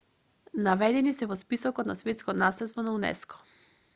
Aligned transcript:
наведени 0.67 1.11
се 1.17 1.27
во 1.33 1.37
списокот 1.41 1.91
на 1.91 1.97
светско 2.03 2.37
наследство 2.39 2.87
на 2.89 2.95
унеско 3.01 3.41